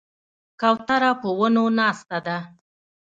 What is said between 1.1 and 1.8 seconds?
په ونو